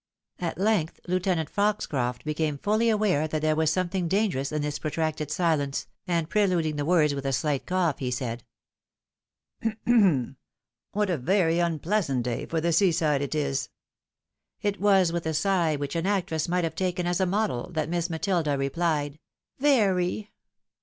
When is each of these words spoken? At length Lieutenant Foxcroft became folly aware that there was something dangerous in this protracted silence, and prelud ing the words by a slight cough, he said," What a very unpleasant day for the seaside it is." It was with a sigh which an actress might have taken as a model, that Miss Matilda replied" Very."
At 0.39 0.57
length 0.57 0.99
Lieutenant 1.07 1.47
Foxcroft 1.47 2.25
became 2.25 2.57
folly 2.57 2.89
aware 2.89 3.27
that 3.27 3.43
there 3.43 3.55
was 3.55 3.69
something 3.71 4.07
dangerous 4.07 4.51
in 4.51 4.63
this 4.63 4.79
protracted 4.79 5.29
silence, 5.29 5.85
and 6.07 6.27
prelud 6.27 6.65
ing 6.65 6.75
the 6.77 6.85
words 6.85 7.13
by 7.13 7.21
a 7.23 7.31
slight 7.31 7.67
cough, 7.67 7.99
he 7.99 8.09
said," 8.09 8.43
What 9.85 11.11
a 11.11 11.17
very 11.19 11.59
unpleasant 11.59 12.23
day 12.23 12.47
for 12.47 12.59
the 12.59 12.73
seaside 12.73 13.21
it 13.21 13.35
is." 13.35 13.69
It 14.63 14.81
was 14.81 15.13
with 15.13 15.27
a 15.27 15.35
sigh 15.35 15.75
which 15.75 15.95
an 15.95 16.07
actress 16.07 16.47
might 16.47 16.63
have 16.63 16.73
taken 16.73 17.05
as 17.05 17.19
a 17.19 17.27
model, 17.27 17.69
that 17.73 17.87
Miss 17.87 18.09
Matilda 18.09 18.57
replied" 18.57 19.19
Very." 19.59 20.31